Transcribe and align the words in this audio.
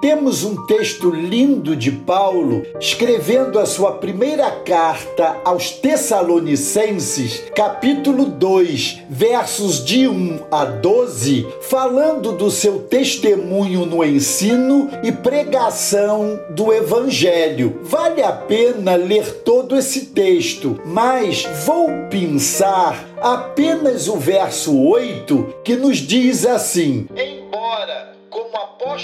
temos 0.00 0.44
um 0.44 0.66
texto 0.66 1.10
lindo 1.10 1.74
de 1.74 1.90
Paulo 1.90 2.62
escrevendo 2.80 3.58
a 3.58 3.66
sua 3.66 3.92
primeira 3.92 4.50
carta 4.50 5.36
aos 5.44 5.70
Tessalonicenses, 5.70 7.42
capítulo 7.54 8.26
2, 8.26 9.02
versos 9.08 9.84
de 9.84 10.06
1 10.06 10.40
a 10.50 10.64
12, 10.64 11.46
falando 11.62 12.32
do 12.32 12.50
seu 12.50 12.80
testemunho 12.80 13.86
no 13.86 14.04
ensino 14.04 14.90
e 15.02 15.10
pregação 15.10 16.38
do 16.50 16.72
Evangelho. 16.72 17.80
Vale 17.82 18.22
a 18.22 18.32
pena 18.32 18.96
ler 18.96 19.42
todo 19.42 19.76
esse 19.76 20.06
texto, 20.06 20.80
mas 20.84 21.44
vou 21.64 21.88
pensar 22.10 23.08
apenas 23.20 24.08
o 24.08 24.16
verso 24.16 24.78
8 24.78 25.54
que 25.64 25.76
nos 25.76 25.98
diz 25.98 26.44
assim: 26.44 27.06
como 27.14 27.33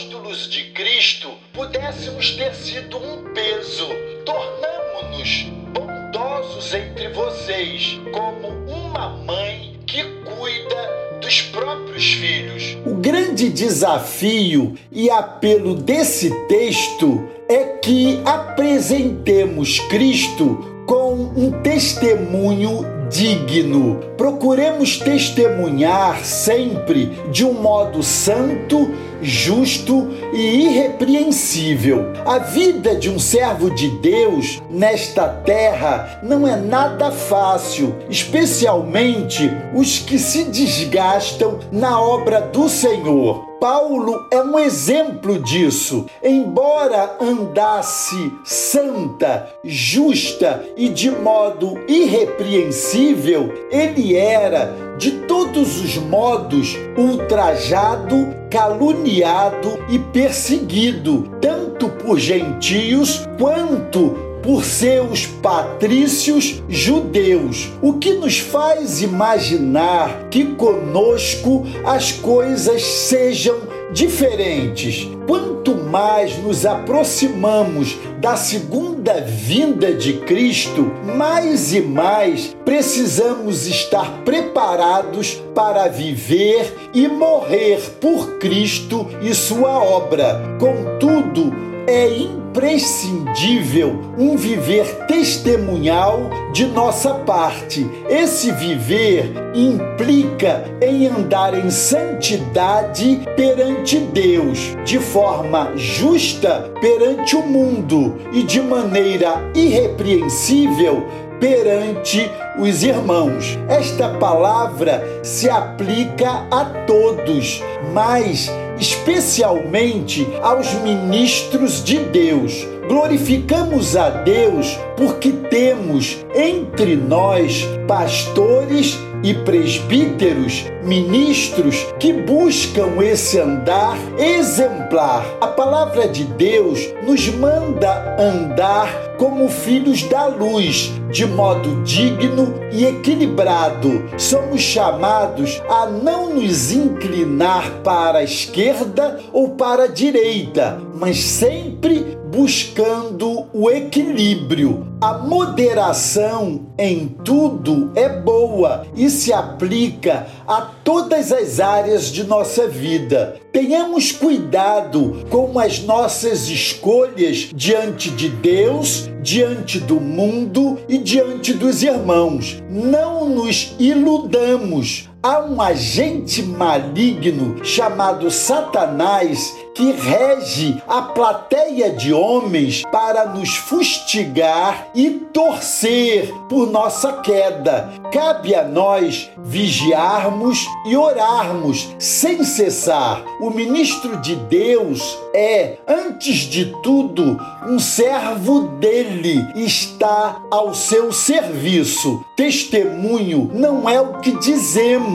apóstolos 0.00 0.48
de 0.48 0.64
Cristo, 0.72 1.28
pudéssemos 1.52 2.30
ter 2.30 2.54
sido 2.54 2.96
um 2.96 3.34
peso, 3.34 3.86
tornamo-nos 4.24 5.46
bondosos 5.74 6.72
entre 6.72 7.08
vocês, 7.08 8.00
como 8.10 8.48
uma 8.66 9.10
mãe 9.24 9.78
que 9.86 10.02
cuida 10.02 11.18
dos 11.20 11.42
próprios 11.42 12.12
filhos. 12.12 12.78
O 12.86 12.94
grande 12.94 13.50
desafio 13.50 14.74
e 14.90 15.10
apelo 15.10 15.74
desse 15.74 16.30
texto 16.46 17.28
é 17.46 17.64
que 17.78 18.22
apresentemos 18.24 19.80
Cristo 19.80 20.84
com 20.86 21.12
um 21.36 21.60
testemunho 21.62 22.99
digno. 23.10 24.00
Procuremos 24.16 24.98
testemunhar 24.98 26.24
sempre 26.24 27.06
de 27.30 27.44
um 27.44 27.52
modo 27.52 28.02
santo, 28.02 28.90
justo 29.20 30.08
e 30.32 30.66
irrepreensível. 30.66 32.12
A 32.24 32.38
vida 32.38 32.94
de 32.94 33.10
um 33.10 33.18
servo 33.18 33.70
de 33.70 33.88
Deus 33.98 34.62
nesta 34.70 35.28
terra 35.28 36.20
não 36.22 36.46
é 36.46 36.56
nada 36.56 37.10
fácil, 37.10 37.94
especialmente 38.08 39.50
os 39.74 39.98
que 39.98 40.18
se 40.18 40.44
desgastam 40.44 41.58
na 41.70 42.00
obra 42.00 42.40
do 42.40 42.68
Senhor. 42.68 43.49
Paulo 43.60 44.26
é 44.30 44.40
um 44.42 44.58
exemplo 44.58 45.38
disso. 45.38 46.06
Embora 46.22 47.16
andasse 47.20 48.32
santa, 48.42 49.48
justa 49.62 50.64
e 50.78 50.88
de 50.88 51.10
modo 51.10 51.78
irrepreensível, 51.86 53.52
ele 53.70 54.16
era, 54.16 54.96
de 54.96 55.10
todos 55.26 55.78
os 55.78 55.98
modos, 55.98 56.74
ultrajado, 56.96 58.34
caluniado 58.50 59.78
e 59.90 59.98
perseguido, 59.98 61.30
tanto 61.40 61.90
por 61.90 62.18
gentios 62.18 63.28
quanto 63.38 64.29
por 64.42 64.64
seus 64.64 65.26
patrícios 65.26 66.62
judeus, 66.68 67.68
o 67.82 67.94
que 67.94 68.14
nos 68.14 68.38
faz 68.38 69.02
imaginar 69.02 70.28
que 70.30 70.44
conosco 70.54 71.64
as 71.84 72.12
coisas 72.12 72.82
sejam 72.82 73.56
diferentes. 73.92 75.08
Quanto 75.26 75.74
mais 75.74 76.38
nos 76.38 76.64
aproximamos 76.64 77.96
da 78.20 78.36
segunda 78.36 79.20
vinda 79.20 79.92
de 79.92 80.14
Cristo, 80.20 80.90
mais 81.16 81.72
e 81.72 81.80
mais 81.80 82.56
precisamos 82.64 83.66
estar 83.66 84.22
preparados 84.24 85.42
para 85.54 85.88
viver 85.88 86.74
e 86.94 87.08
morrer 87.08 87.80
por 88.00 88.38
Cristo 88.38 89.06
e 89.22 89.34
sua 89.34 89.82
obra. 89.82 90.40
Contudo, 90.58 91.69
é 91.86 92.08
imprescindível 92.08 93.98
um 94.18 94.36
viver 94.36 95.06
testemunhal 95.06 96.30
de 96.52 96.66
nossa 96.66 97.14
parte. 97.14 97.88
Esse 98.08 98.50
viver 98.52 99.32
implica 99.54 100.64
em 100.82 101.06
andar 101.06 101.54
em 101.54 101.70
santidade 101.70 103.20
perante 103.36 103.98
Deus, 103.98 104.76
de 104.84 104.98
forma 104.98 105.72
justa 105.76 106.72
perante 106.80 107.36
o 107.36 107.42
mundo 107.42 108.16
e 108.32 108.42
de 108.42 108.60
maneira 108.60 109.50
irrepreensível 109.54 111.06
perante 111.40 112.30
os 112.58 112.82
irmãos. 112.82 113.58
Esta 113.68 114.10
palavra 114.10 115.20
se 115.22 115.48
aplica 115.48 116.46
a 116.50 116.64
todos, 116.86 117.62
mas 117.92 118.50
especialmente 118.80 120.26
aos 120.42 120.72
ministros 120.82 121.84
de 121.84 121.98
Deus. 121.98 122.66
Glorificamos 122.88 123.94
a 123.94 124.10
Deus 124.10 124.78
porque 124.96 125.30
temos 125.30 126.24
entre 126.34 126.96
nós 126.96 127.64
pastores 127.86 128.94
e 128.94 129.09
presbíteros, 129.34 130.64
ministros 130.82 131.86
que 131.98 132.12
buscam 132.12 133.02
esse 133.02 133.38
andar 133.38 133.98
exemplar. 134.18 135.24
A 135.40 135.46
palavra 135.46 136.08
de 136.08 136.24
Deus 136.24 136.80
nos 137.06 137.28
manda 137.28 138.16
andar 138.18 139.16
como 139.18 139.48
filhos 139.50 140.02
da 140.04 140.26
luz, 140.26 140.90
de 141.10 141.26
modo 141.26 141.82
digno 141.82 142.54
e 142.72 142.86
equilibrado. 142.86 144.06
Somos 144.16 144.62
chamados 144.62 145.62
a 145.68 145.86
não 145.86 146.34
nos 146.34 146.72
inclinar 146.72 147.70
para 147.84 148.20
a 148.20 148.24
esquerda 148.24 149.20
ou 149.32 149.50
para 149.50 149.84
a 149.84 149.88
direita, 149.88 150.80
mas 150.94 151.20
sempre 151.20 152.18
buscando 152.32 153.46
o 153.52 153.70
equilíbrio. 153.70 154.89
A 155.00 155.14
moderação 155.14 156.66
em 156.76 157.08
tudo 157.08 157.90
é 157.94 158.06
boa 158.06 158.86
e 158.94 159.08
se 159.08 159.32
aplica 159.32 160.26
a 160.46 160.60
todas 160.60 161.32
as 161.32 161.58
áreas 161.58 162.12
de 162.12 162.22
nossa 162.24 162.68
vida. 162.68 163.40
Tenhamos 163.50 164.12
cuidado 164.12 165.24
com 165.30 165.58
as 165.58 165.80
nossas 165.80 166.50
escolhas 166.50 167.48
diante 167.54 168.10
de 168.10 168.28
Deus, 168.28 169.08
diante 169.22 169.80
do 169.80 169.98
mundo 169.98 170.78
e 170.86 170.98
diante 170.98 171.54
dos 171.54 171.82
irmãos. 171.82 172.62
Não 172.68 173.26
nos 173.26 173.74
iludamos 173.78 175.08
há 175.22 175.40
um 175.40 175.60
agente 175.60 176.42
maligno 176.42 177.62
chamado 177.64 178.30
Satanás 178.30 179.54
que 179.74 179.92
rege 179.92 180.82
a 180.86 181.00
plateia 181.02 181.90
de 181.90 182.12
homens 182.12 182.82
para 182.90 183.26
nos 183.26 183.56
fustigar 183.56 184.88
e 184.94 185.10
torcer 185.32 186.32
por 186.48 186.70
nossa 186.70 187.14
queda. 187.14 187.90
Cabe 188.12 188.54
a 188.54 188.64
nós 188.64 189.30
vigiarmos 189.38 190.66
e 190.86 190.96
orarmos 190.96 191.94
sem 191.98 192.44
cessar. 192.44 193.24
O 193.40 193.50
ministro 193.50 194.16
de 194.18 194.34
Deus 194.34 195.18
é, 195.32 195.78
antes 195.86 196.40
de 196.40 196.66
tudo, 196.82 197.38
um 197.66 197.78
servo 197.78 198.68
dele, 198.78 199.46
está 199.54 200.42
ao 200.50 200.74
seu 200.74 201.12
serviço. 201.12 202.24
Testemunho 202.36 203.50
não 203.54 203.88
é 203.88 204.00
o 204.00 204.18
que 204.18 204.32
dizemos, 204.38 205.09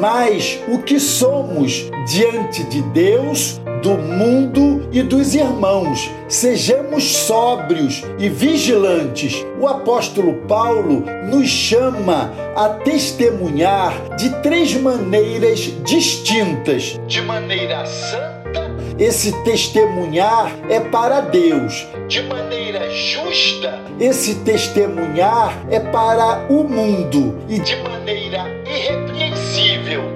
mas 0.00 0.58
o 0.68 0.78
que 0.78 0.98
somos 1.00 1.90
diante 2.06 2.64
de 2.64 2.82
Deus, 2.82 3.60
do 3.82 3.98
mundo 3.98 4.88
e 4.92 5.02
dos 5.02 5.34
irmãos. 5.34 6.08
Sejamos 6.28 7.04
sóbrios 7.04 8.02
e 8.18 8.28
vigilantes. 8.28 9.44
O 9.60 9.66
apóstolo 9.66 10.34
Paulo 10.46 11.04
nos 11.28 11.48
chama 11.48 12.32
a 12.54 12.68
testemunhar 12.68 13.94
de 14.16 14.30
três 14.42 14.74
maneiras 14.74 15.72
distintas: 15.84 16.98
de 17.06 17.20
maneira 17.22 17.84
santa, 17.84 18.70
esse 18.98 19.32
testemunhar 19.42 20.52
é 20.68 20.78
para 20.78 21.20
Deus. 21.20 21.86
De 22.08 22.22
maneira 22.22 22.88
justa, 22.90 23.80
esse 23.98 24.36
testemunhar 24.36 25.66
é 25.70 25.80
para 25.80 26.46
o 26.48 26.62
mundo. 26.64 27.38
E 27.48 27.58
de 27.58 27.76
maneira 27.76 28.21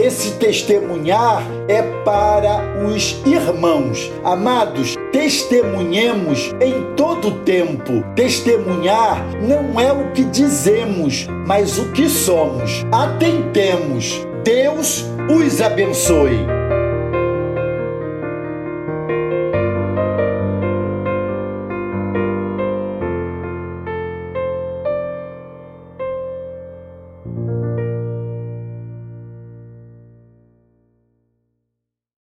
esse 0.00 0.32
testemunhar 0.32 1.42
é 1.68 1.82
para 2.04 2.84
os 2.84 3.20
irmãos. 3.26 4.10
Amados, 4.24 4.96
testemunhemos 5.12 6.54
em 6.60 6.94
todo 6.96 7.40
tempo. 7.44 8.02
Testemunhar 8.14 9.24
não 9.42 9.78
é 9.80 9.92
o 9.92 10.10
que 10.12 10.24
dizemos, 10.24 11.26
mas 11.46 11.78
o 11.78 11.92
que 11.92 12.08
somos. 12.08 12.84
Atentemos. 12.90 14.26
Deus 14.42 15.04
os 15.28 15.60
abençoe. 15.60 16.59